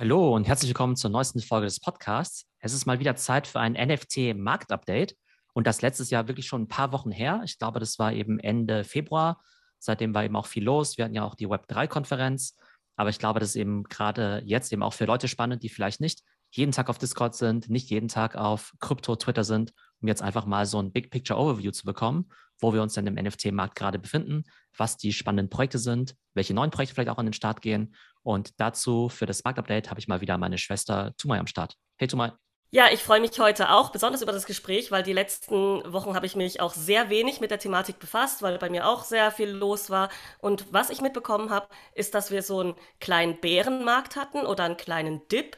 [0.00, 2.46] Hallo und herzlich willkommen zur neuesten Folge des Podcasts.
[2.58, 5.14] Es ist mal wieder Zeit für ein NFT-Marktupdate
[5.52, 7.42] und das letztes Jahr wirklich schon ein paar Wochen her.
[7.44, 9.42] Ich glaube, das war eben Ende Februar.
[9.78, 10.96] Seitdem war eben auch viel los.
[10.96, 12.56] Wir hatten ja auch die Web3-Konferenz.
[12.96, 16.00] Aber ich glaube, das ist eben gerade jetzt eben auch für Leute spannend, die vielleicht
[16.00, 20.46] nicht jeden Tag auf Discord sind, nicht jeden Tag auf Krypto-Twitter sind, um jetzt einfach
[20.46, 23.98] mal so ein Big Picture Overview zu bekommen, wo wir uns denn im NFT-Markt gerade
[23.98, 24.44] befinden,
[24.74, 28.60] was die spannenden Projekte sind, welche neuen Projekte vielleicht auch an den Start gehen und
[28.60, 31.76] dazu für das Marktupdate habe ich mal wieder meine Schwester Tumai am Start.
[31.98, 32.32] Hey Tumai.
[32.72, 36.26] Ja, ich freue mich heute auch besonders über das Gespräch, weil die letzten Wochen habe
[36.26, 39.50] ich mich auch sehr wenig mit der Thematik befasst, weil bei mir auch sehr viel
[39.50, 40.08] los war.
[40.38, 44.76] Und was ich mitbekommen habe, ist, dass wir so einen kleinen Bärenmarkt hatten oder einen
[44.76, 45.56] kleinen Dip.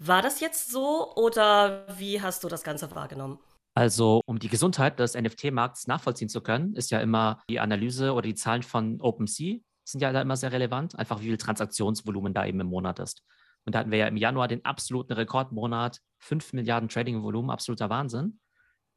[0.00, 3.38] War das jetzt so oder wie hast du das Ganze wahrgenommen?
[3.76, 8.22] Also, um die Gesundheit des NFT-Markts nachvollziehen zu können, ist ja immer die Analyse oder
[8.22, 9.60] die Zahlen von OpenSea
[9.90, 13.22] sind ja da immer sehr relevant, einfach wie viel Transaktionsvolumen da eben im Monat ist.
[13.64, 18.40] Und da hatten wir ja im Januar den absoluten Rekordmonat, 5 Milliarden Trading-Volumen, absoluter Wahnsinn.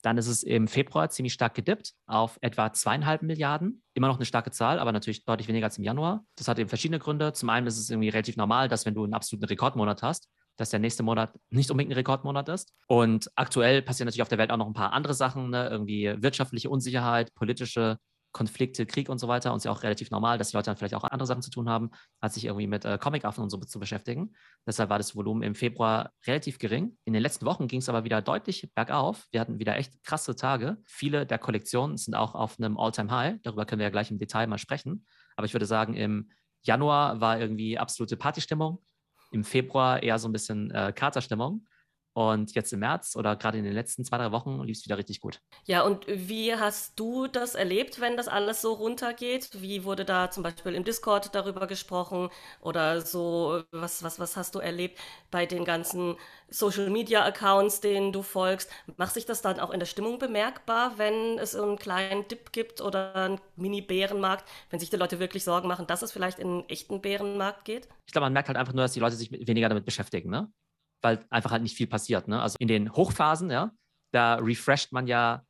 [0.01, 3.83] Dann ist es im Februar ziemlich stark gedippt auf etwa zweieinhalb Milliarden.
[3.93, 6.25] Immer noch eine starke Zahl, aber natürlich deutlich weniger als im Januar.
[6.35, 7.33] Das hat eben verschiedene Gründe.
[7.33, 10.69] Zum einen ist es irgendwie relativ normal, dass wenn du einen absoluten Rekordmonat hast, dass
[10.69, 12.73] der nächste Monat nicht unbedingt ein Rekordmonat ist.
[12.87, 15.69] Und aktuell passieren natürlich auf der Welt auch noch ein paar andere Sachen, ne?
[15.69, 17.97] irgendwie wirtschaftliche Unsicherheit, politische
[18.31, 19.51] Konflikte, Krieg und so weiter.
[19.51, 21.41] Und es ist ja auch relativ normal, dass die Leute dann vielleicht auch andere Sachen
[21.41, 24.33] zu tun haben, als sich irgendwie mit äh, Comic-Affen und so zu beschäftigen.
[24.65, 26.97] Deshalb war das Volumen im Februar relativ gering.
[27.05, 29.27] In den letzten Wochen ging es aber wieder deutlich bergauf.
[29.31, 30.77] Wir hatten wieder echt krasse Tage.
[30.85, 33.39] Viele der Kollektionen sind auch auf einem All-Time-High.
[33.43, 35.05] Darüber können wir ja gleich im Detail mal sprechen.
[35.35, 36.29] Aber ich würde sagen, im
[36.63, 38.83] Januar war irgendwie absolute Partystimmung.
[39.31, 41.65] Im Februar eher so ein bisschen äh, Katerstimmung.
[42.13, 44.97] Und jetzt im März oder gerade in den letzten zwei, drei Wochen lief es wieder
[44.97, 45.39] richtig gut.
[45.65, 49.61] Ja, und wie hast du das erlebt, wenn das alles so runtergeht?
[49.61, 53.63] Wie wurde da zum Beispiel im Discord darüber gesprochen oder so?
[53.71, 54.99] Was, was, was hast du erlebt
[55.31, 56.17] bei den ganzen
[56.49, 58.69] Social Media Accounts, denen du folgst?
[58.97, 62.81] Macht sich das dann auch in der Stimmung bemerkbar, wenn es einen kleinen Dip gibt
[62.81, 66.69] oder einen Mini-Bärenmarkt, wenn sich die Leute wirklich Sorgen machen, dass es vielleicht in einen
[66.69, 67.87] echten Bärenmarkt geht?
[68.05, 70.29] Ich glaube, man merkt halt einfach nur, dass die Leute sich weniger damit beschäftigen.
[70.29, 70.51] Ne?
[71.01, 72.27] Weil einfach halt nicht viel passiert.
[72.27, 72.41] Ne?
[72.41, 73.71] Also in den Hochphasen, ja,
[74.11, 75.43] da refresht man ja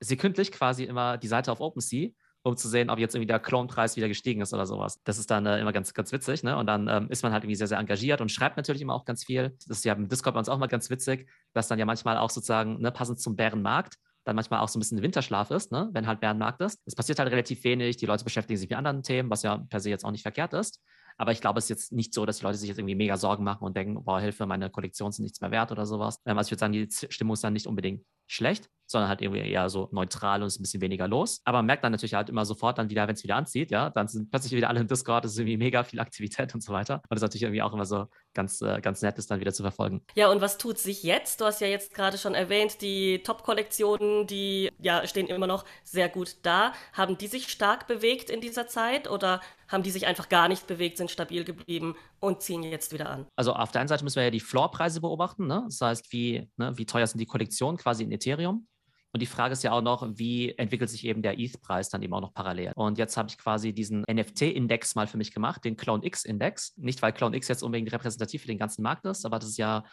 [0.00, 2.10] sekündlich quasi immer die Seite auf OpenSea,
[2.42, 5.00] um zu sehen, ob jetzt irgendwie der Clone-Preis wieder gestiegen ist oder sowas.
[5.04, 6.42] Das ist dann äh, immer ganz, ganz witzig.
[6.42, 6.56] Ne?
[6.56, 9.04] Und dann ähm, ist man halt irgendwie sehr, sehr engagiert und schreibt natürlich immer auch
[9.04, 9.56] ganz viel.
[9.68, 12.18] Das ist ja im Discord bei uns auch mal ganz witzig, dass dann ja manchmal
[12.18, 15.88] auch sozusagen, ne, passend zum Bärenmarkt, dann manchmal auch so ein bisschen Winterschlaf ist, ne?
[15.92, 16.80] wenn halt Bärenmarkt ist.
[16.86, 19.80] Es passiert halt relativ wenig, die Leute beschäftigen sich mit anderen Themen, was ja per
[19.80, 20.80] se jetzt auch nicht verkehrt ist.
[21.16, 23.16] Aber ich glaube, es ist jetzt nicht so, dass die Leute sich jetzt irgendwie mega
[23.16, 26.20] Sorgen machen und denken, boah, Hilfe, meine Kollektion sind nichts mehr wert oder sowas.
[26.26, 29.40] Ähm, also ich würde sagen, die Stimmung ist dann nicht unbedingt schlecht, sondern halt irgendwie
[29.40, 31.40] eher so neutral und ist ein bisschen weniger los.
[31.44, 33.90] Aber man merkt dann natürlich halt immer sofort dann wieder, wenn es wieder anzieht, ja,
[33.90, 36.72] dann sind plötzlich wieder alle im Discord, es ist irgendwie mega viel Aktivität und so
[36.72, 36.96] weiter.
[36.96, 39.52] Und das ist natürlich irgendwie auch immer so ganz, äh, ganz nett, das dann wieder
[39.52, 40.02] zu verfolgen.
[40.14, 41.40] Ja, und was tut sich jetzt?
[41.40, 46.08] Du hast ja jetzt gerade schon erwähnt, die Top-Kollektionen, die ja stehen immer noch sehr
[46.08, 46.72] gut da.
[46.92, 49.40] Haben die sich stark bewegt in dieser Zeit oder
[49.72, 53.26] haben die sich einfach gar nicht bewegt, sind stabil geblieben und ziehen jetzt wieder an?
[53.36, 55.62] Also auf der einen Seite müssen wir ja die Floorpreise beobachten, ne?
[55.66, 58.66] das heißt, wie, ne, wie teuer sind die Kollektionen quasi in Ethereum.
[59.12, 62.14] Und die Frage ist ja auch noch, wie entwickelt sich eben der ETH-Preis dann eben
[62.14, 62.72] auch noch parallel?
[62.74, 66.76] Und jetzt habe ich quasi diesen NFT-Index mal für mich gemacht, den Clone X-Index.
[66.78, 69.58] Nicht, weil Clone X jetzt unbedingt repräsentativ für den ganzen Markt ist, aber das ist
[69.58, 69.84] ja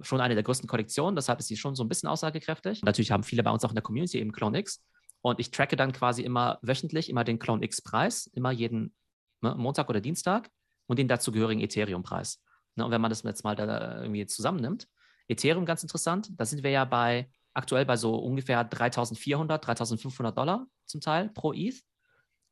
[0.00, 2.82] schon eine der größten Kollektionen, deshalb ist sie schon so ein bisschen aussagekräftig.
[2.82, 4.84] Natürlich haben viele bei uns auch in der Community eben Clone X.
[5.22, 8.94] Und ich tracke dann quasi immer wöchentlich immer den Clone X-Preis, immer jeden
[9.42, 10.50] ne, Montag oder Dienstag
[10.86, 12.42] und den dazugehörigen Ethereum-Preis.
[12.74, 14.88] Ne, und wenn man das jetzt mal da irgendwie zusammennimmt,
[15.28, 20.66] Ethereum ganz interessant, da sind wir ja bei aktuell bei so ungefähr 3400, 3500 Dollar
[20.84, 21.82] zum Teil pro ETH.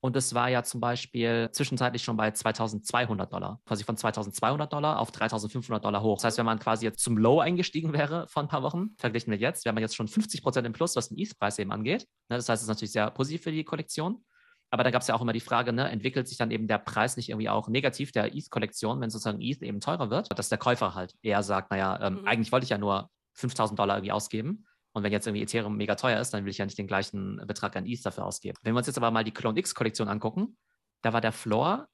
[0.00, 4.98] Und das war ja zum Beispiel zwischenzeitlich schon bei 2200 Dollar, quasi von 2200 Dollar
[4.98, 6.18] auf 3500 Dollar hoch.
[6.18, 9.30] Das heißt, wenn man quasi jetzt zum Low eingestiegen wäre vor ein paar Wochen, verglichen
[9.30, 12.06] mit jetzt, wäre man jetzt schon 50 Prozent im Plus, was den ETH-Preis eben angeht.
[12.28, 14.22] Ne, das heißt, es ist natürlich sehr positiv für die Kollektion.
[14.68, 16.78] Aber da gab es ja auch immer die Frage, ne, entwickelt sich dann eben der
[16.78, 20.58] Preis nicht irgendwie auch negativ der ETH-Kollektion, wenn sozusagen ETH eben teurer wird, dass der
[20.58, 22.26] Käufer halt eher sagt, naja, ähm, mhm.
[22.26, 25.96] eigentlich wollte ich ja nur 5000 Dollar irgendwie ausgeben und wenn jetzt irgendwie Ethereum mega
[25.96, 28.56] teuer ist, dann will ich ja nicht den gleichen Betrag an ETH dafür ausgeben.
[28.62, 30.56] Wenn wir uns jetzt aber mal die Clone X-Kollektion angucken,
[31.02, 31.88] da war der Floor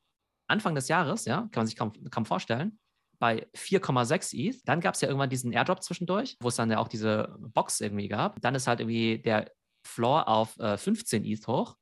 [0.47, 2.79] Anfang des Jahres, ja, kann man sich kaum, kaum vorstellen,
[3.19, 4.61] bei 4,6 ETH.
[4.65, 7.81] Dann gab es ja irgendwann diesen Airdrop zwischendurch, wo es dann ja auch diese Box
[7.81, 8.41] irgendwie gab.
[8.43, 9.51] Dann ist halt irgendwie der
[9.87, 11.77] Floor auf äh, 15 ETH hoch.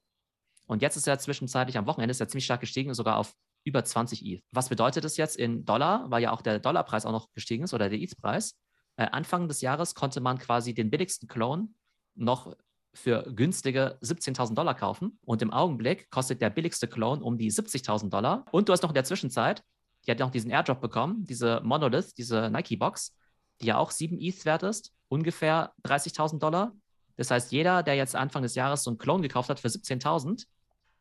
[0.66, 3.32] Und jetzt ist er zwischenzeitlich am Wochenende ist er ziemlich stark gestiegen, sogar auf
[3.64, 4.42] über 20 ETH.
[4.52, 7.74] Was bedeutet das jetzt in Dollar, weil ja auch der Dollarpreis auch noch gestiegen ist
[7.74, 8.54] oder der ETH-Preis?
[8.98, 11.68] Äh, Anfang des Jahres konnte man quasi den billigsten Clone
[12.14, 12.54] noch
[12.92, 15.18] für günstige 17.000 Dollar kaufen.
[15.24, 18.44] Und im Augenblick kostet der billigste Clone um die 70.000 Dollar.
[18.50, 19.64] Und du hast noch in der Zwischenzeit
[20.06, 23.14] die hat ja noch diesen Airdrop bekommen, diese Monolith, diese Nike-Box,
[23.60, 26.72] die ja auch 7 ETH wert ist, ungefähr 30.000 Dollar.
[27.16, 30.46] Das heißt, jeder, der jetzt Anfang des Jahres so einen Clone gekauft hat für 17.000,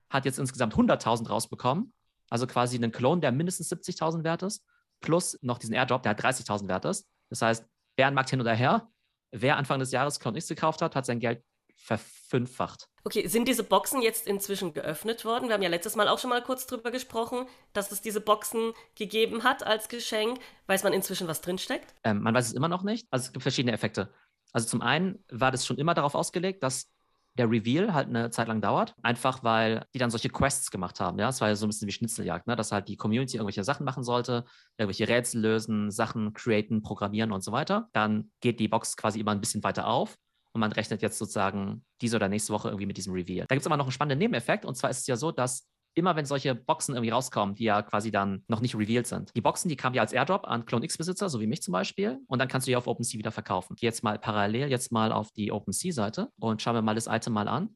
[0.10, 1.94] hat jetzt insgesamt 100.000 rausbekommen.
[2.30, 4.66] Also quasi einen Clone, der mindestens 70.000 wert ist,
[5.00, 7.08] plus noch diesen Airdrop, der halt 30.000 wert ist.
[7.30, 7.66] Das heißt,
[7.98, 8.90] Bärenmarkt hin oder her,
[9.32, 11.44] wer Anfang des Jahres Clone X gekauft hat, hat sein Geld
[11.76, 12.88] verfünffacht.
[13.04, 15.48] Okay, sind diese Boxen jetzt inzwischen geöffnet worden?
[15.48, 18.74] Wir haben ja letztes Mal auch schon mal kurz drüber gesprochen, dass es diese Boxen
[18.96, 20.40] gegeben hat als Geschenk.
[20.66, 21.96] Weiß man inzwischen, was drinsteckt?
[22.04, 23.08] Ähm, man weiß es immer noch nicht.
[23.12, 24.14] Also es gibt verschiedene Effekte.
[24.52, 26.92] Also zum einen war das schon immer darauf ausgelegt, dass
[27.38, 31.19] der Reveal halt eine Zeit lang dauert, einfach weil die dann solche Quests gemacht haben.
[31.19, 32.56] Ja, es war ja so ein bisschen wie Schnitzeljagd, ne?
[32.56, 34.45] dass halt die Community irgendwelche Sachen machen sollte,
[34.78, 37.89] irgendwelche Rätsel lösen, Sachen createn, programmieren und so weiter.
[37.94, 40.18] Dann geht die Box quasi immer ein bisschen weiter auf
[40.54, 43.45] und man rechnet jetzt sozusagen diese oder nächste Woche irgendwie mit diesem Reveal.
[43.48, 45.68] Da gibt es aber noch einen spannenden Nebeneffekt und zwar ist es ja so, dass
[45.98, 49.36] immer wenn solche Boxen irgendwie rauskommen, die ja quasi dann noch nicht revealed sind.
[49.36, 52.20] Die Boxen, die kamen ja als Airdrop an Clone X-Besitzer, so wie mich zum Beispiel,
[52.28, 53.76] und dann kannst du die auf OpenSea wieder verkaufen.
[53.76, 57.34] Geh jetzt mal parallel jetzt mal auf die OpenSea-Seite und schauen wir mal das Item
[57.34, 57.76] mal an.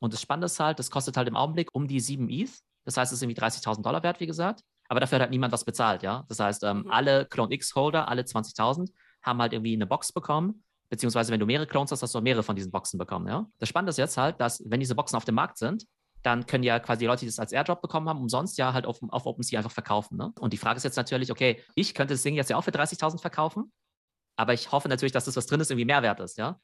[0.00, 2.50] Und das Spannende ist halt, das kostet halt im Augenblick um die 7 ETH.
[2.84, 4.62] Das heißt, es ist irgendwie 30.000 Dollar wert, wie gesagt.
[4.88, 6.24] Aber dafür hat halt niemand was bezahlt, ja.
[6.28, 6.90] Das heißt, ähm, mhm.
[6.90, 8.90] alle Clone X-Holder, alle 20.000,
[9.22, 10.62] haben halt irgendwie eine Box bekommen.
[10.90, 13.48] Beziehungsweise, wenn du mehrere Clones hast, hast du mehrere von diesen Boxen bekommen, ja.
[13.58, 15.86] Das Spannende ist jetzt halt, dass, wenn diese Boxen auf dem Markt sind,
[16.24, 18.86] dann können ja quasi die Leute, die das als Airdrop bekommen haben, umsonst ja halt
[18.86, 20.16] auf, auf OpenSea einfach verkaufen.
[20.16, 20.32] Ne?
[20.40, 22.70] Und die Frage ist jetzt natürlich, okay, ich könnte das Ding jetzt ja auch für
[22.70, 23.70] 30.000 verkaufen,
[24.36, 26.58] aber ich hoffe natürlich, dass das, was drin ist, irgendwie Mehrwert ist, ja.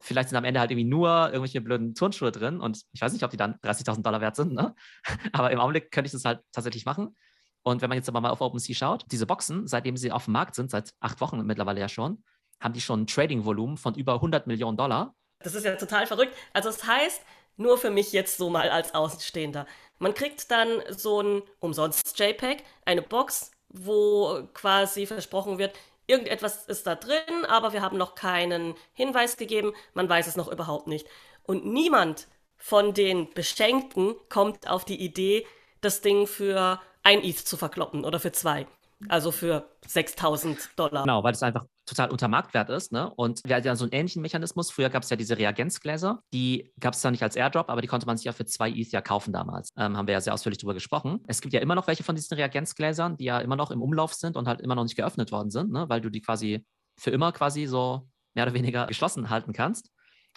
[0.00, 3.22] Vielleicht sind am Ende halt irgendwie nur irgendwelche blöden Turnschuhe drin und ich weiß nicht,
[3.22, 4.74] ob die dann 30.000 Dollar wert sind, ne?
[5.32, 7.14] aber im Augenblick könnte ich das halt tatsächlich machen.
[7.62, 10.32] Und wenn man jetzt aber mal auf OpenSea schaut, diese Boxen, seitdem sie auf dem
[10.32, 12.24] Markt sind, seit acht Wochen mittlerweile ja schon,
[12.60, 15.14] haben die schon ein Trading-Volumen von über 100 Millionen Dollar.
[15.40, 16.34] Das ist ja total verrückt.
[16.52, 17.22] Also das heißt,
[17.56, 19.66] nur für mich jetzt so mal als Außenstehender.
[19.98, 25.74] Man kriegt dann so ein umsonst JPEG, eine Box, wo quasi versprochen wird,
[26.06, 30.50] irgendetwas ist da drin, aber wir haben noch keinen Hinweis gegeben, man weiß es noch
[30.50, 31.06] überhaupt nicht.
[31.44, 35.46] Und niemand von den Beschenkten kommt auf die Idee,
[35.80, 38.66] das Ding für ein ETH zu verkloppen oder für zwei.
[39.08, 41.02] Also für 6000 Dollar.
[41.02, 42.92] Genau, weil es einfach total unter Marktwert ist.
[42.92, 43.12] Ne?
[43.14, 44.70] Und wir hatten ja so einen ähnlichen Mechanismus.
[44.70, 46.20] Früher gab es ja diese Reagenzgläser.
[46.32, 48.70] Die gab es zwar nicht als Airdrop, aber die konnte man sich ja für zwei
[48.70, 49.72] ETH kaufen damals.
[49.76, 51.22] Ähm, haben wir ja sehr ausführlich darüber gesprochen.
[51.26, 54.14] Es gibt ja immer noch welche von diesen Reagenzgläsern, die ja immer noch im Umlauf
[54.14, 55.88] sind und halt immer noch nicht geöffnet worden sind, ne?
[55.88, 56.64] weil du die quasi
[56.98, 59.90] für immer quasi so mehr oder weniger geschlossen halten kannst.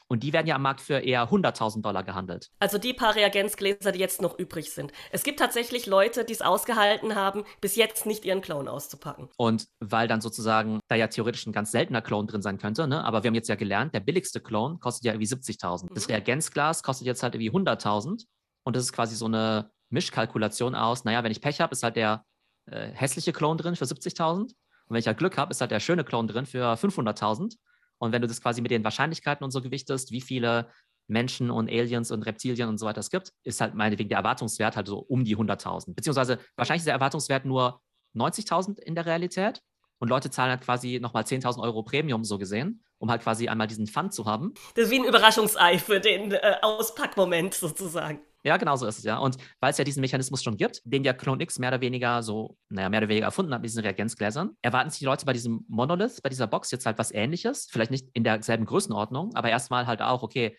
[0.07, 2.51] Und die werden ja am Markt für eher 100.000 Dollar gehandelt.
[2.59, 4.91] Also die paar Reagenzgläser, die jetzt noch übrig sind.
[5.11, 9.29] Es gibt tatsächlich Leute, die es ausgehalten haben, bis jetzt nicht ihren Clone auszupacken.
[9.37, 13.03] Und weil dann sozusagen da ja theoretisch ein ganz seltener Clone drin sein könnte, ne?
[13.03, 15.85] aber wir haben jetzt ja gelernt, der billigste Clone kostet ja irgendwie 70.000.
[15.85, 15.95] Mhm.
[15.95, 18.25] Das Reagenzglas kostet jetzt halt irgendwie 100.000.
[18.63, 21.95] Und das ist quasi so eine Mischkalkulation aus, naja, wenn ich Pech habe, ist halt
[21.95, 22.25] der
[22.65, 24.41] äh, hässliche Clone drin für 70.000.
[24.41, 24.53] Und
[24.89, 27.55] wenn ich halt Glück habe, ist halt der schöne Clone drin für 500.000.
[27.97, 30.69] Und wenn du das quasi mit den Wahrscheinlichkeiten und so gewichtest, wie viele
[31.07, 34.75] Menschen und Aliens und Reptilien und so weiter es gibt, ist halt meinetwegen der Erwartungswert
[34.75, 35.93] halt so um die 100.000.
[35.93, 37.81] Beziehungsweise wahrscheinlich ist der Erwartungswert nur
[38.15, 39.61] 90.000 in der Realität.
[39.97, 43.67] Und Leute zahlen halt quasi nochmal 10.000 Euro Premium so gesehen, um halt quasi einmal
[43.67, 44.53] diesen Fund zu haben.
[44.75, 48.19] Das ist wie ein Überraschungsei für den äh, Auspackmoment sozusagen.
[48.45, 49.17] Ja, genau so ist es, ja.
[49.17, 52.21] Und weil es ja diesen Mechanismus schon gibt, den ja Clone X mehr oder weniger
[52.21, 55.33] so, naja, mehr oder weniger erfunden hat mit diesen Reagenzgläsern, erwarten sich die Leute bei
[55.33, 59.49] diesem Monolith, bei dieser Box jetzt halt was ähnliches, vielleicht nicht in derselben Größenordnung, aber
[59.49, 60.55] erstmal halt auch, okay,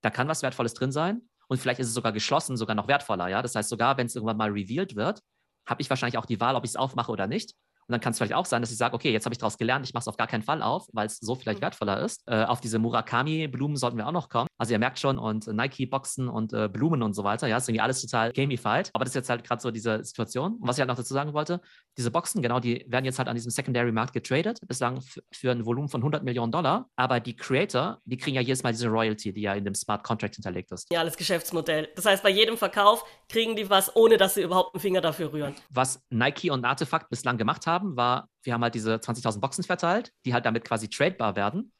[0.00, 3.28] da kann was Wertvolles drin sein und vielleicht ist es sogar geschlossen, sogar noch wertvoller,
[3.28, 3.42] ja.
[3.42, 5.20] Das heißt, sogar wenn es irgendwann mal revealed wird,
[5.66, 7.52] habe ich wahrscheinlich auch die Wahl, ob ich es aufmache oder nicht.
[7.88, 9.56] Und dann kann es vielleicht auch sein, dass ich sage, okay, jetzt habe ich daraus
[9.56, 11.62] gelernt, ich mache es auf gar keinen Fall auf, weil es so vielleicht mhm.
[11.62, 12.22] wertvoller ist.
[12.26, 14.46] Äh, auf diese Murakami-Blumen sollten wir auch noch kommen.
[14.58, 17.80] Also ihr merkt schon, und Nike-Boxen und äh, Blumen und so weiter, ja, ist irgendwie
[17.80, 18.90] alles total gamified.
[18.92, 20.56] Aber das ist jetzt halt gerade so diese Situation.
[20.56, 21.60] Und was ich halt noch dazu sagen wollte,
[21.96, 25.00] diese Boxen, genau, die werden jetzt halt an diesem Secondary-Markt getradet, bislang
[25.32, 26.90] für ein Volumen von 100 Millionen Dollar.
[26.96, 30.04] Aber die Creator, die kriegen ja jedes Mal diese Royalty, die ja in dem Smart
[30.04, 30.92] Contract hinterlegt ist.
[30.92, 31.88] Ja, alles Geschäftsmodell.
[31.96, 35.32] Das heißt, bei jedem Verkauf kriegen die was, ohne dass sie überhaupt einen Finger dafür
[35.32, 35.54] rühren.
[35.70, 40.10] Was Nike und Artefakt bislang gemacht haben, war wir haben halt diese 20.000 Boxen verteilt,
[40.24, 41.70] die halt damit quasi tradebar werden.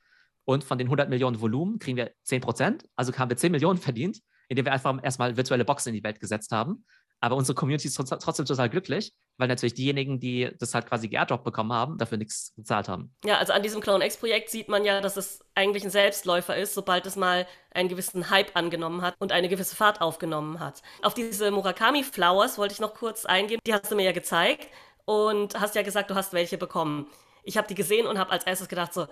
[0.45, 2.85] Und von den 100 Millionen Volumen kriegen wir 10 Prozent.
[2.95, 6.21] Also haben wir 10 Millionen verdient, indem wir einfach erstmal virtuelle Boxen in die Welt
[6.21, 6.85] gesetzt haben.
[7.21, 11.43] Aber unsere Community ist trotzdem total glücklich, weil natürlich diejenigen, die das halt quasi geairdrop
[11.43, 13.13] bekommen haben, dafür nichts gezahlt haben.
[13.25, 16.75] Ja, also an diesem Clone X-Projekt sieht man ja, dass es eigentlich ein Selbstläufer ist,
[16.75, 20.83] sobald es mal einen gewissen Hype angenommen hat und eine gewisse Fahrt aufgenommen hat.
[21.03, 23.59] Auf diese Murakami Flowers wollte ich noch kurz eingehen.
[23.67, 24.69] Die hast du mir ja gezeigt
[25.09, 27.07] und hast ja gesagt, du hast welche bekommen.
[27.43, 29.07] Ich habe die gesehen und habe als erstes gedacht so,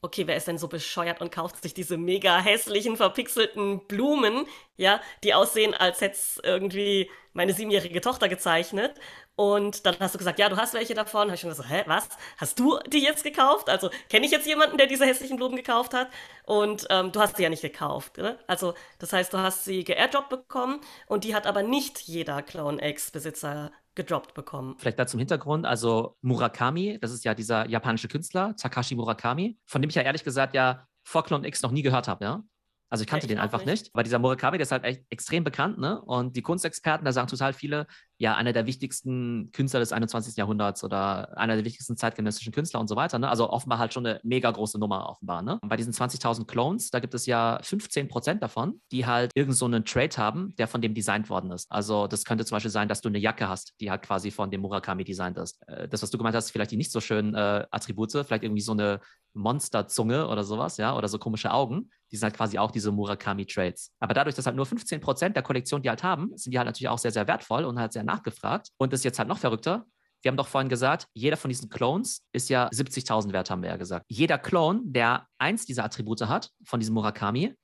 [0.00, 4.46] okay, wer ist denn so bescheuert und kauft sich diese mega hässlichen, verpixelten Blumen,
[4.78, 8.94] ja, die aussehen, als hätte es irgendwie meine siebenjährige Tochter gezeichnet.
[9.36, 11.22] Und dann hast du gesagt, ja, du hast welche davon.
[11.22, 12.08] Habe ich schon gesagt, hä, was?
[12.38, 13.68] Hast du die jetzt gekauft?
[13.68, 16.08] Also kenne ich jetzt jemanden, der diese hässlichen Blumen gekauft hat?
[16.46, 18.16] Und ähm, du hast sie ja nicht gekauft.
[18.16, 18.38] Ne?
[18.46, 22.82] Also das heißt, du hast sie geairdroppt bekommen und die hat aber nicht jeder Clone
[22.86, 24.76] X-Besitzer gedroppt bekommen.
[24.78, 29.82] Vielleicht da zum Hintergrund, also Murakami, das ist ja dieser japanische Künstler, Takashi Murakami, von
[29.82, 32.42] dem ich ja ehrlich gesagt ja vor Clone X noch nie gehört habe, ja.
[32.88, 33.84] Also ich kannte ja, ich den einfach nicht.
[33.84, 33.94] nicht.
[33.94, 36.02] Aber dieser Murakami, der ist halt echt extrem bekannt, ne?
[36.02, 37.86] Und die Kunstexperten, da sagen total viele,
[38.22, 40.36] ja, einer der wichtigsten Künstler des 21.
[40.36, 43.28] Jahrhunderts oder einer der wichtigsten zeitgenössischen Künstler und so weiter, ne?
[43.28, 45.58] Also offenbar halt schon eine mega große Nummer offenbar, ne?
[45.60, 49.64] Bei diesen 20.000 Clones, da gibt es ja 15 Prozent davon, die halt irgend so
[49.64, 51.66] einen Trade haben, der von dem designt worden ist.
[51.72, 54.52] Also das könnte zum Beispiel sein, dass du eine Jacke hast, die halt quasi von
[54.52, 55.60] dem Murakami designt ist.
[55.66, 58.62] Äh, das, was du gemeint hast, vielleicht die nicht so schönen äh, Attribute, vielleicht irgendwie
[58.62, 59.00] so eine
[59.34, 63.90] Monsterzunge oder sowas, ja, oder so komische Augen die sind halt quasi auch diese Murakami-Trades.
[63.98, 66.66] Aber dadurch, dass halt nur 15 Prozent der Kollektion die halt haben, sind die halt
[66.66, 68.68] natürlich auch sehr, sehr wertvoll und halt sehr nachgefragt.
[68.78, 69.86] Und das ist jetzt halt noch verrückter.
[70.22, 73.70] Wir haben doch vorhin gesagt, jeder von diesen Clones ist ja 70.000 wert, haben wir
[73.70, 74.06] ja gesagt.
[74.08, 77.54] Jeder Clone, der eins dieser Attribute hat, von diesem Murakami,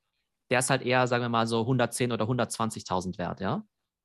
[0.50, 3.62] der ist halt eher, sagen wir mal, so 110 oder 120.000 wert, ja.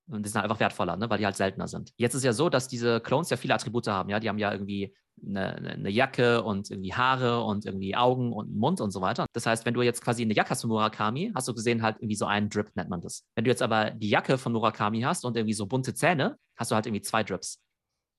[0.08, 1.10] Und die sind halt einfach wertvoller, ne?
[1.10, 1.92] weil die halt seltener sind.
[1.96, 4.20] Jetzt ist ja so, dass diese Clones ja viele Attribute haben, ja.
[4.20, 4.94] Die haben ja irgendwie
[5.26, 9.26] eine, eine, Jacke und irgendwie Haare und irgendwie Augen und Mund und so weiter.
[9.34, 11.98] Das heißt, wenn du jetzt quasi eine Jacke hast von Murakami, hast du gesehen halt
[12.00, 13.26] irgendwie so einen Drip, nennt man das.
[13.36, 16.72] Wenn du jetzt aber die Jacke von Murakami hast und irgendwie so bunte Zähne, hast
[16.72, 17.62] du halt irgendwie zwei Drips.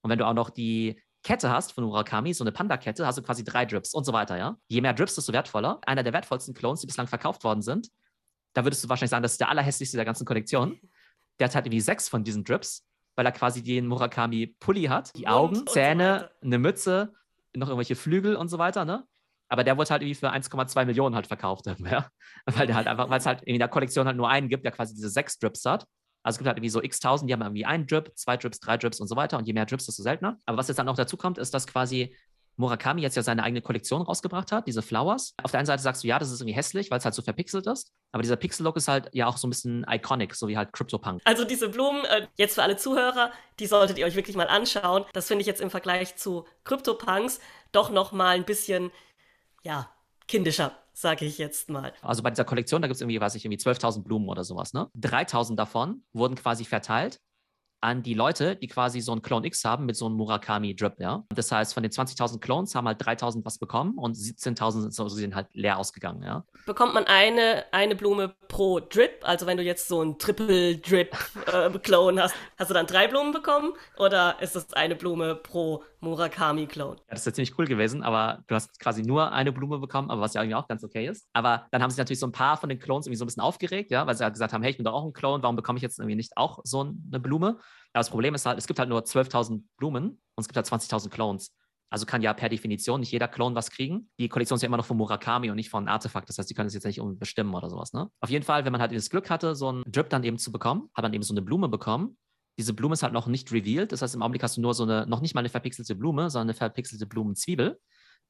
[0.03, 3.23] Und wenn du auch noch die Kette hast von Murakami, so eine Panda-Kette, hast du
[3.23, 4.57] quasi drei Drips und so weiter, ja.
[4.69, 5.81] Je mehr Drips, desto wertvoller.
[5.87, 7.89] Einer der wertvollsten Clones, die bislang verkauft worden sind,
[8.55, 10.79] da würdest du wahrscheinlich sagen, das ist der allerhässlichste der ganzen Kollektion.
[11.39, 12.85] Der hat halt irgendwie sechs von diesen Drips
[13.17, 17.13] weil er quasi den Murakami-Pulli hat, die Augen, und, Zähne, so eine Mütze,
[17.55, 19.07] noch irgendwelche Flügel und so weiter, ne?
[19.49, 22.09] Aber der wurde halt irgendwie für 1,2 Millionen halt verkauft, ja?
[22.47, 24.73] weil der halt einfach, weil es halt in der Kollektion halt nur einen gibt, der
[24.73, 25.87] quasi diese sechs Drips hat.
[26.25, 28.59] Also es gibt halt irgendwie so x tausend, die haben irgendwie einen Drip, zwei Drips,
[28.59, 29.37] drei Drips und so weiter.
[29.37, 30.39] Und je mehr Drips, desto seltener.
[30.47, 32.17] Aber was jetzt dann auch dazu kommt, ist, dass quasi
[32.57, 35.35] Murakami jetzt ja seine eigene Kollektion rausgebracht hat, diese Flowers.
[35.43, 37.23] Auf der einen Seite sagst du, ja, das ist irgendwie hässlich, weil es halt so
[37.23, 37.93] verpixelt ist.
[38.13, 41.21] Aber dieser Pixel-Look ist halt ja auch so ein bisschen iconic, so wie halt CryptoPunk.
[41.25, 45.05] Also diese Blumen, äh, jetzt für alle Zuhörer, die solltet ihr euch wirklich mal anschauen.
[45.13, 47.41] Das finde ich jetzt im Vergleich zu CryptoPunks
[47.73, 48.91] doch noch mal ein bisschen,
[49.63, 49.91] ja,
[50.29, 51.93] kindischer sage ich jetzt mal.
[52.03, 54.73] Also bei dieser Kollektion, da gibt es irgendwie, weiß ich, irgendwie 12.000 Blumen oder sowas,
[54.73, 54.89] ne?
[54.97, 57.21] 3.000 davon wurden quasi verteilt
[57.85, 61.23] an die Leute, die quasi so einen Clone X haben mit so einem Murakami-Drip, ja.
[61.29, 65.07] Das heißt, von den 20.000 Clones haben halt 3.000 was bekommen und 17.000 sind, so,
[65.09, 66.47] sind halt leer ausgegangen, ja.
[66.65, 69.21] Bekommt man eine, eine Blume pro Drip?
[69.23, 73.75] Also wenn du jetzt so einen Triple-Drip-Clone äh, hast, hast du dann drei Blumen bekommen?
[73.99, 76.97] Oder ist das eine Blume pro Murakami-Clone?
[76.97, 80.11] Ja, das ist ja ziemlich cool gewesen, aber du hast quasi nur eine Blume bekommen,
[80.11, 81.29] aber was ja irgendwie auch ganz okay ist.
[81.35, 83.43] Aber dann haben sich natürlich so ein paar von den Clones irgendwie so ein bisschen
[83.43, 85.57] aufgeregt, ja, weil sie halt gesagt haben, hey, ich bin doch auch ein Clone, warum
[85.57, 87.59] bekomme ich jetzt irgendwie nicht auch so eine Blume?
[87.93, 90.67] Aber das Problem ist halt, es gibt halt nur 12.000 Blumen und es gibt halt
[90.67, 91.55] 20.000 Clones.
[91.95, 94.11] Also kann ja per Definition nicht jeder Clone was kriegen.
[94.19, 96.29] Die Kollektion ist ja immer noch von Murakami und nicht von Artefakt.
[96.29, 97.93] Das heißt, die können es jetzt nicht bestimmen oder sowas.
[97.93, 98.11] Ne?
[98.21, 100.51] Auf jeden Fall, wenn man halt das Glück hatte, so einen Drip dann eben zu
[100.51, 102.17] bekommen, hat man eben so eine Blume bekommen.
[102.59, 103.93] Diese Blume ist halt noch nicht revealed.
[103.93, 106.31] Das heißt, im Augenblick hast du nur so eine, noch nicht mal eine verpixelte Blume,
[106.31, 107.79] sondern eine verpixelte Blumenzwiebel,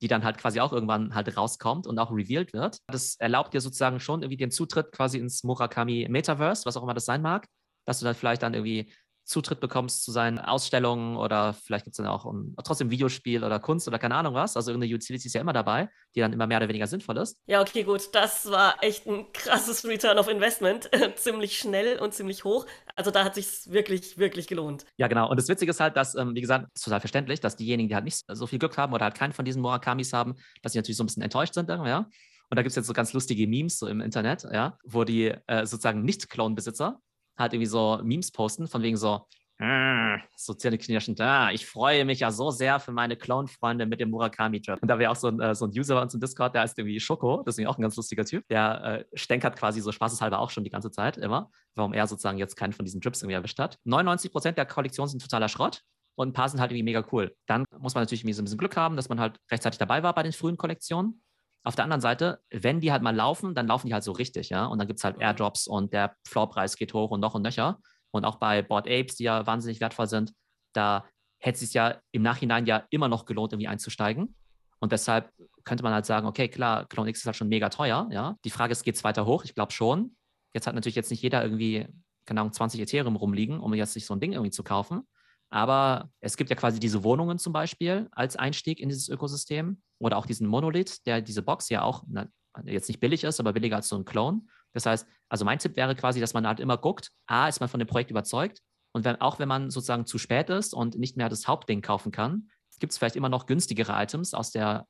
[0.03, 2.79] die dann halt quasi auch irgendwann halt rauskommt und auch revealed wird.
[2.89, 6.93] Das erlaubt dir sozusagen schon irgendwie den Zutritt quasi ins Murakami Metaverse, was auch immer
[6.93, 7.47] das sein mag,
[7.87, 8.93] dass du dann vielleicht dann irgendwie
[9.25, 13.59] Zutritt bekommst zu seinen Ausstellungen oder vielleicht gibt es dann auch ein, trotzdem Videospiel oder
[13.59, 14.57] Kunst oder keine Ahnung was.
[14.57, 17.41] Also irgendeine Utility ist ja immer dabei, die dann immer mehr oder weniger sinnvoll ist.
[17.47, 18.15] Ja, okay, gut.
[18.15, 20.91] Das war echt ein krasses Return of Investment.
[21.17, 22.67] ziemlich schnell und ziemlich hoch.
[22.97, 24.85] Also da hat sich wirklich, wirklich gelohnt.
[24.99, 25.31] Ja, genau.
[25.31, 27.95] Und das Witzige ist halt, dass, ähm, wie gesagt, ist total verständlich, dass diejenigen, die
[27.95, 30.79] halt nicht so viel Glück haben oder halt keinen von diesen Murakamis haben, dass sie
[30.79, 32.07] natürlich so ein bisschen enttäuscht sind, ja.
[32.51, 35.35] Und da gibt es jetzt so ganz lustige Memes so im Internet, ja, wo die
[35.47, 37.01] äh, sozusagen Nicht-Clone-Besitzer
[37.37, 39.27] halt irgendwie so Memes posten, von wegen so,
[39.59, 44.11] ah, so zähneknirschend, ah, ich freue mich ja so sehr für meine Clone-Freunde mit dem
[44.11, 44.81] Murakami-Trap.
[44.83, 46.63] Und da wäre auch so ein, äh, so ein User bei uns im Discord, der
[46.63, 50.39] heißt irgendwie Schoko, irgendwie auch ein ganz lustiger Typ, der äh, stänkert quasi so spaßeshalber
[50.39, 53.35] auch schon die ganze Zeit immer, warum er sozusagen jetzt keinen von diesen Trips irgendwie
[53.35, 53.79] erwischt hat.
[53.85, 55.83] 99% der Kollektion sind totaler Schrott
[56.17, 57.35] und ein paar sind halt irgendwie mega cool.
[57.47, 60.03] Dann muss man natürlich irgendwie so ein bisschen Glück haben, dass man halt rechtzeitig dabei
[60.03, 61.23] war bei den frühen Kollektionen.
[61.65, 64.51] Auf der anderen Seite, wenn die halt mal laufen, dann laufen die halt so richtig,
[64.51, 64.67] ja.
[64.67, 67.81] Und dann gibt es halt Airdrops und der Floorpreis geht hoch und noch und nöcher.
[68.11, 70.33] Und auch bei Board Apes, die ja wahnsinnig wertvoll sind,
[70.75, 71.07] da
[71.41, 74.37] hätte es sich ja im Nachhinein ja immer noch gelohnt, irgendwie einzusteigen.
[74.79, 75.33] Und deshalb
[75.65, 78.37] könnte man halt sagen, okay, klar, Clone X ist halt schon mega teuer, ja.
[78.45, 79.45] Die Frage ist, geht es weiter hoch?
[79.45, 80.17] Ich glaube schon.
[80.53, 81.89] Jetzt hat natürlich jetzt nicht jeder irgendwie,
[82.27, 85.09] keine Ahnung, 20 Ethereum rumliegen, um jetzt sich so ein Ding irgendwie zu kaufen.
[85.55, 90.17] Aber es gibt ja quasi diese Wohnungen zum Beispiel als Einstieg in dieses Ökosystem oder
[90.17, 92.27] auch diesen Monolith, der diese Box ja auch na,
[92.65, 94.43] jetzt nicht billig ist, aber billiger als so ein Clone.
[94.73, 97.69] Das heißt, also mein Tipp wäre quasi, dass man halt immer guckt, A, ist man
[97.69, 101.17] von dem Projekt überzeugt Und wenn, auch wenn man sozusagen zu spät ist und nicht
[101.17, 102.49] mehr das Hauptding kaufen kann,
[102.81, 104.89] gibt es vielleicht immer noch günstigere Items aus der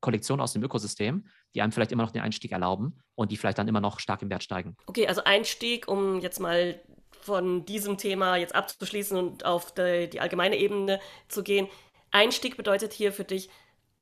[0.00, 3.58] Kollektion, aus dem Ökosystem, die einem vielleicht immer noch den Einstieg erlauben und die vielleicht
[3.58, 4.76] dann immer noch stark im Wert steigen.
[4.86, 6.80] Okay, also Einstieg, um jetzt mal
[7.26, 11.68] von diesem Thema jetzt abzuschließen und auf die, die allgemeine Ebene zu gehen.
[12.12, 13.50] Einstieg bedeutet hier für dich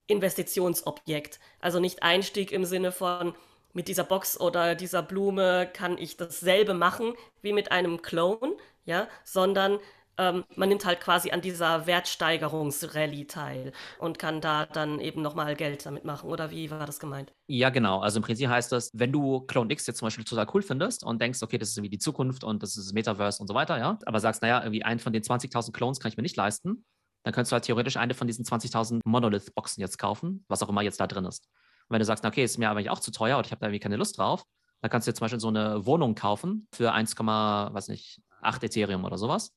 [0.07, 1.41] Investitionsobjekt.
[1.61, 3.35] Also nicht Einstieg im Sinne von,
[3.73, 9.09] mit dieser Box oder dieser Blume kann ich dasselbe machen wie mit einem Clone, ja,
[9.25, 9.81] sondern
[10.19, 15.57] ähm, man nimmt halt quasi an dieser Wertsteigerungsrallye teil und kann da dann eben nochmal
[15.57, 16.29] Geld damit machen.
[16.29, 17.33] Oder wie war das gemeint?
[17.47, 18.01] Ja, genau.
[18.01, 21.05] Also im Prinzip heißt das, wenn du Clone X jetzt zum Beispiel total cool findest
[21.05, 23.55] und denkst, okay, das ist irgendwie die Zukunft und das ist das Metaverse und so
[23.55, 26.37] weiter, ja, aber sagst, naja, irgendwie einen von den 20.000 Clones kann ich mir nicht
[26.37, 26.85] leisten,
[27.25, 30.83] dann könntest du halt theoretisch eine von diesen 20.000 Monolith-Boxen jetzt kaufen, was auch immer
[30.83, 31.49] jetzt da drin ist.
[31.89, 33.61] Und wenn du sagst, na, okay, ist mir aber auch zu teuer oder ich habe
[33.61, 34.45] da irgendwie keine Lust drauf,
[34.81, 38.63] dann kannst du jetzt zum Beispiel so eine Wohnung kaufen für 1, was nicht, 8
[38.65, 39.53] Ethereum oder sowas.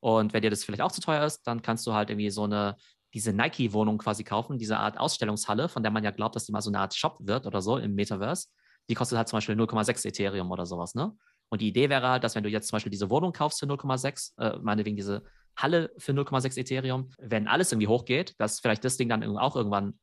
[0.00, 2.44] Und wenn dir das vielleicht auch zu teuer ist, dann kannst du halt irgendwie so
[2.44, 2.76] eine,
[3.14, 6.60] diese Nike-Wohnung quasi kaufen, diese Art Ausstellungshalle, von der man ja glaubt, dass die mal
[6.62, 8.48] so eine Art Shop wird oder so im Metaverse.
[8.88, 11.14] Die kostet halt zum Beispiel 0,6 Ethereum oder sowas, ne?
[11.52, 13.66] Und die Idee wäre halt, dass wenn du jetzt zum Beispiel diese Wohnung kaufst für
[13.66, 15.24] 0,6, äh, meinetwegen diese
[15.56, 19.98] Halle für 0,6 Ethereum, wenn alles irgendwie hochgeht, dass vielleicht das Ding dann auch irgendwann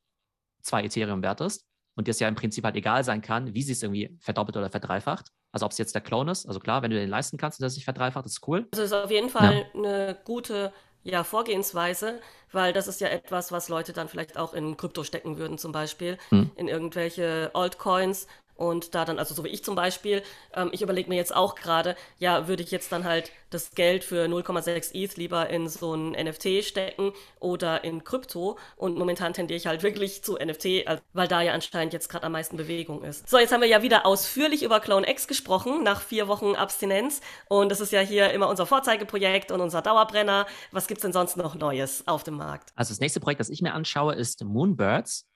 [0.62, 3.62] 2 Ethereum wert ist und dir es ja im Prinzip halt egal sein kann, wie
[3.62, 5.30] sie es irgendwie verdoppelt oder verdreifacht.
[5.52, 7.68] Also ob es jetzt der Clone ist, also klar, wenn du den leisten kannst, dass
[7.68, 8.66] es sich verdreifacht, ist cool.
[8.72, 9.78] Also ist auf jeden Fall ja.
[9.78, 10.72] eine gute
[11.04, 12.20] ja, Vorgehensweise,
[12.52, 15.72] weil das ist ja etwas, was Leute dann vielleicht auch in Krypto stecken würden, zum
[15.72, 16.50] Beispiel, hm.
[16.56, 18.26] in irgendwelche Altcoins
[18.58, 20.22] und da dann, also so wie ich zum Beispiel,
[20.52, 24.02] ähm, ich überlege mir jetzt auch gerade, ja, würde ich jetzt dann halt das Geld
[24.02, 28.58] für 0,6 ETH lieber in so ein NFT stecken oder in Krypto.
[28.76, 32.32] Und momentan tendiere ich halt wirklich zu NFT, weil da ja anscheinend jetzt gerade am
[32.32, 33.28] meisten Bewegung ist.
[33.28, 37.20] So, jetzt haben wir ja wieder ausführlich über Clone X gesprochen, nach vier Wochen Abstinenz.
[37.48, 40.46] Und das ist ja hier immer unser Vorzeigeprojekt und unser Dauerbrenner.
[40.72, 42.72] Was gibt's denn sonst noch Neues auf dem Markt?
[42.74, 45.28] Also das nächste Projekt, das ich mir anschaue, ist Moonbirds.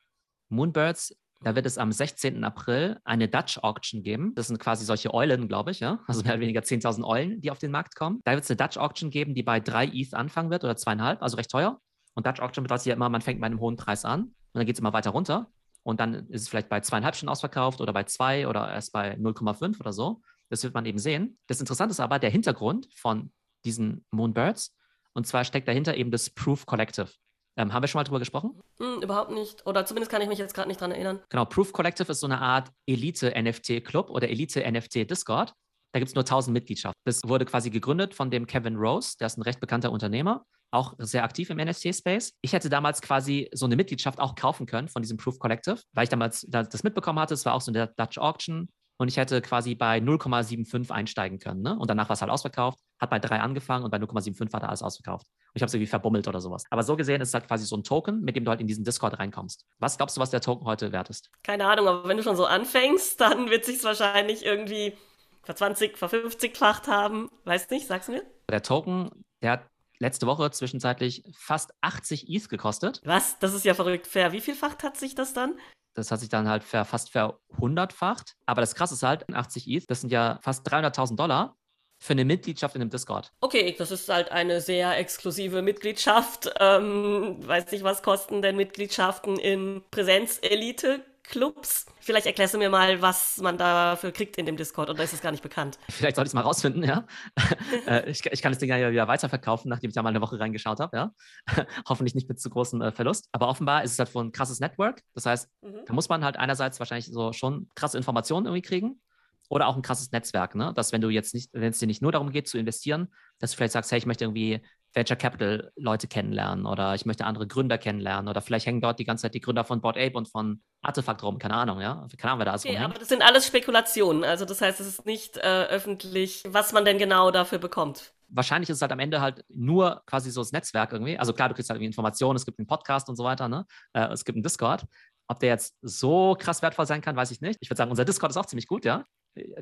[0.49, 1.15] Moonbirds
[1.45, 2.45] da wird es am 16.
[2.45, 4.35] April eine Dutch Auction geben.
[4.35, 6.01] Das sind quasi solche Eulen, glaube ich, ja.
[6.07, 8.21] Also mehr oder weniger 10.000 Eulen, die auf den Markt kommen.
[8.25, 11.23] Da wird es eine Dutch Auction geben, die bei drei ETH anfangen wird oder zweieinhalb,
[11.23, 11.81] also recht teuer.
[12.15, 14.67] Und Dutch Auction bedeutet ja immer, man fängt bei einem hohen Preis an und dann
[14.67, 15.51] geht es immer weiter runter.
[15.83, 19.15] Und dann ist es vielleicht bei zweieinhalb schon ausverkauft oder bei zwei oder erst bei
[19.15, 20.23] 0,5 oder so.
[20.49, 21.39] Das wird man eben sehen.
[21.49, 23.33] Das Interessante ist aber der Hintergrund von
[23.65, 24.77] diesen Moonbirds.
[25.15, 27.09] Und zwar steckt dahinter eben das Proof Collective.
[27.57, 28.59] Ähm, haben wir schon mal drüber gesprochen?
[28.79, 29.67] Hm, überhaupt nicht.
[29.67, 31.21] Oder zumindest kann ich mich jetzt gerade nicht dran erinnern.
[31.29, 35.53] Genau, Proof Collective ist so eine Art Elite-NFT-Club oder Elite-NFT-Discord.
[35.93, 36.99] Da gibt es nur 1000 Mitgliedschaften.
[37.05, 40.95] Das wurde quasi gegründet von dem Kevin Rose, der ist ein recht bekannter Unternehmer, auch
[40.99, 42.33] sehr aktiv im NFT-Space.
[42.41, 46.05] Ich hätte damals quasi so eine Mitgliedschaft auch kaufen können von diesem Proof Collective, weil
[46.05, 47.35] ich damals das mitbekommen hatte.
[47.35, 48.71] Es war auch so eine Dutch Auction
[49.03, 51.63] und ich hätte quasi bei 0,75 einsteigen können.
[51.63, 51.77] Ne?
[51.79, 54.69] Und danach war es halt ausverkauft, hat bei 3 angefangen und bei 0,75 war da
[54.69, 56.65] alles ausverkauft ich habe es irgendwie verbummelt oder sowas.
[56.71, 58.67] Aber so gesehen ist es halt quasi so ein Token, mit dem du halt in
[58.67, 59.67] diesen Discord reinkommst.
[59.79, 61.31] Was glaubst du, was der Token heute wert ist?
[61.43, 64.97] Keine Ahnung, aber wenn du schon so anfängst, dann wird sich wahrscheinlich irgendwie
[65.43, 67.29] ver 20, ver 50-facht haben.
[67.45, 68.23] Weißt nicht, sagst du mir?
[68.51, 69.11] Der Token,
[69.43, 69.67] der hat
[69.99, 73.01] letzte Woche zwischenzeitlich fast 80 ETH gekostet.
[73.05, 73.39] Was?
[73.39, 74.07] Das ist ja verrückt.
[74.07, 74.33] Fair.
[74.33, 75.55] Wie vielfacht hat sich das dann?
[75.95, 78.37] Das hat sich dann halt ver, fast verhundertfacht.
[78.47, 81.57] Aber das Krasse ist halt, 80 ETH, das sind ja fast 300.000 Dollar
[81.99, 83.33] für eine Mitgliedschaft in einem Discord.
[83.41, 86.53] Okay, das ist halt eine sehr exklusive Mitgliedschaft.
[86.59, 91.05] Ähm, weiß nicht, was kosten denn Mitgliedschaften in Präsenzelite?
[91.25, 91.87] Clubs.
[92.01, 95.21] Vielleicht erklärst du mir mal, was man dafür kriegt in dem Discord, oder ist es
[95.21, 95.79] gar nicht bekannt?
[95.89, 97.07] Vielleicht sollte ich es mal rausfinden, ja.
[97.87, 100.39] Äh, ich, ich, kann das Ding ja wieder weiterverkaufen, nachdem ich da mal eine Woche
[100.39, 101.15] reingeschaut habe, ja.
[101.89, 103.29] Hoffentlich nicht mit zu großem äh, Verlust.
[103.33, 105.03] Aber offenbar ist es halt wohl ein krasses Network.
[105.15, 105.85] Das heißt, mhm.
[105.87, 109.01] da muss man halt einerseits wahrscheinlich so schon krasse Informationen irgendwie kriegen
[109.49, 110.73] oder auch ein krasses Netzwerk, ne?
[110.75, 113.09] Dass wenn du jetzt nicht, wenn es dir nicht nur darum geht zu investieren,
[113.39, 114.63] dass du vielleicht sagst, hey, ich möchte irgendwie
[114.95, 119.05] Venture Capital Leute kennenlernen oder ich möchte andere Gründer kennenlernen oder vielleicht hängen dort die
[119.05, 122.33] ganze Zeit die Gründer von Board Ape und von Artefakt rum, keine Ahnung, ja, keine
[122.33, 122.67] Ahnung, wer da ist.
[122.67, 126.73] Okay, aber das sind alles Spekulationen, also das heißt, es ist nicht äh, öffentlich, was
[126.73, 128.13] man denn genau dafür bekommt.
[128.29, 131.19] Wahrscheinlich ist es halt am Ende halt nur quasi so das Netzwerk irgendwie.
[131.19, 133.67] Also klar, du kriegst halt irgendwie Informationen, es gibt einen Podcast und so weiter, ne?
[133.93, 134.87] Äh, es gibt einen Discord.
[135.29, 137.59] Ob der jetzt so krass wertvoll sein kann, weiß ich nicht.
[137.61, 139.05] Ich würde sagen, unser Discord ist auch ziemlich gut, ja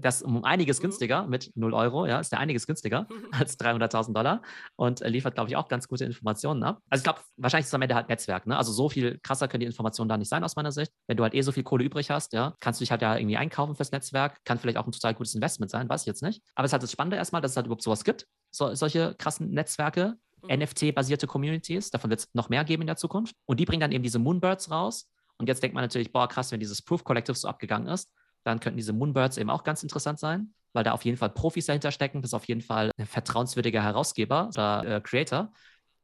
[0.01, 0.83] das ist um einiges mhm.
[0.83, 4.43] günstiger mit 0 Euro, ja, ist der einiges günstiger als 300.000 Dollar
[4.77, 6.81] und liefert, glaube ich, auch ganz gute Informationen ab.
[6.91, 8.57] Also ich glaube, wahrscheinlich ist es am Ende halt Netzwerk, ne?
[8.57, 10.93] Also so viel krasser können die Informationen da nicht sein aus meiner Sicht.
[11.07, 13.17] Wenn du halt eh so viel Kohle übrig hast, ja, kannst du dich halt ja
[13.17, 16.23] irgendwie einkaufen fürs Netzwerk, kann vielleicht auch ein total gutes Investment sein, weiß ich jetzt
[16.23, 16.43] nicht.
[16.55, 19.15] Aber es ist halt das Spannende erstmal, dass es halt überhaupt sowas gibt, so, solche
[19.17, 20.63] krassen Netzwerke, mhm.
[20.63, 23.35] NFT-basierte Communities, davon wird es noch mehr geben in der Zukunft.
[23.47, 25.09] Und die bringen dann eben diese Moonbirds raus.
[25.39, 28.11] Und jetzt denkt man natürlich, boah, krass, wenn dieses Proof Collective so abgegangen ist,
[28.45, 31.67] dann könnten diese Moonbirds eben auch ganz interessant sein, weil da auf jeden Fall Profis
[31.67, 32.23] dahinter stecken.
[32.23, 35.53] Das ist auf jeden Fall ein vertrauenswürdiger Herausgeber oder äh, Creator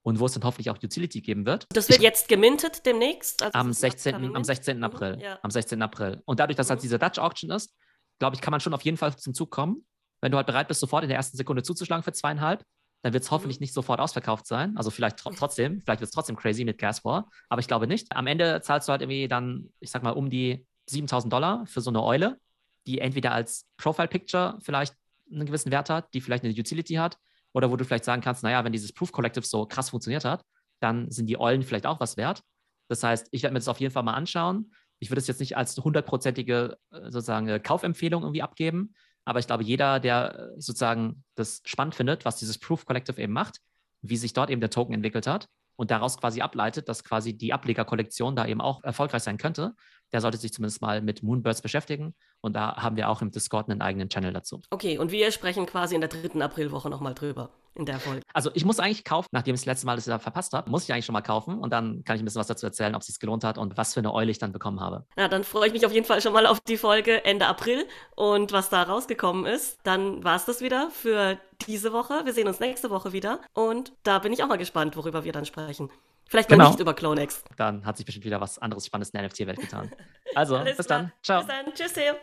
[0.06, 1.66] und wo es dann hoffentlich auch Utility geben wird.
[1.70, 3.42] Das wird jetzt gemintet demnächst?
[3.42, 4.78] Also am, 16, am 16.
[4.78, 5.18] Mhm, April.
[5.20, 5.38] Ja.
[5.42, 5.82] Am 16.
[5.82, 6.22] April.
[6.26, 6.82] Und dadurch, dass halt mhm.
[6.82, 7.74] halt diese Dutch Auction ist,
[8.20, 9.84] glaube ich, kann man schon auf jeden Fall zum Zug kommen.
[10.20, 12.62] Wenn du halt bereit bist, sofort in der ersten Sekunde zuzuschlagen für zweieinhalb,
[13.02, 13.64] dann wird es hoffentlich mhm.
[13.64, 14.76] nicht sofort ausverkauft sein.
[14.76, 17.88] Also vielleicht tr trotzdem, vielleicht wird es trotzdem crazy mit Gas War, aber ich glaube
[17.88, 18.14] nicht.
[18.14, 21.80] Am Ende zahlst du halt irgendwie dann, ich sag mal, um die 7000 Dollar für
[21.80, 22.38] so eine Eule,
[22.86, 24.94] die entweder als Profile Picture vielleicht
[25.30, 27.18] einen gewissen Wert hat, die vielleicht eine Utility hat,
[27.52, 30.44] oder wo du vielleicht sagen kannst, naja, wenn dieses Proof Collective so krass funktioniert hat,
[30.80, 32.42] dann sind die Eulen vielleicht auch was wert.
[32.88, 34.72] Das heißt, ich werde mir das auf jeden Fall mal anschauen.
[34.98, 38.94] Ich würde es jetzt nicht als hundertprozentige äh, sozusagen äh, Kaufempfehlung irgendwie abgeben,
[39.24, 43.32] aber ich glaube, jeder, der äh, sozusagen das spannend findet, was dieses Proof Collective eben
[43.32, 43.60] macht,
[44.02, 47.52] wie sich dort eben der Token entwickelt hat und daraus quasi ableitet, dass quasi die
[47.52, 49.74] Ablegerkollektion da eben auch erfolgreich sein könnte,
[50.12, 52.14] der sollte sich zumindest mal mit Moonbirds beschäftigen.
[52.40, 54.60] Und da haben wir auch im Discord einen eigenen Channel dazu.
[54.70, 58.22] Okay, und wir sprechen quasi in der dritten Aprilwoche nochmal drüber in der Folge.
[58.32, 60.84] Also ich muss eigentlich kaufen, nachdem ich das letzte Mal das ja verpasst habe, muss
[60.84, 63.02] ich eigentlich schon mal kaufen und dann kann ich ein bisschen was dazu erzählen, ob
[63.02, 65.06] es sich gelohnt hat und was für eine Eule ich dann bekommen habe.
[65.16, 67.86] Ja, dann freue ich mich auf jeden Fall schon mal auf die Folge Ende April
[68.14, 69.78] und was da rausgekommen ist.
[69.84, 72.22] Dann war es das wieder für diese Woche.
[72.24, 75.32] Wir sehen uns nächste Woche wieder und da bin ich auch mal gespannt, worüber wir
[75.32, 75.90] dann sprechen.
[76.28, 76.70] Vielleicht mal genau.
[76.70, 77.44] nicht über CloneX.
[77.56, 79.92] Dann hat sich bestimmt wieder was anderes Spannendes in der NFT-Welt getan.
[80.34, 80.86] Also, bis klar.
[80.88, 81.12] dann.
[81.22, 81.38] Ciao.
[81.40, 81.74] Bis dann.
[81.74, 82.14] Tschüss, Theo.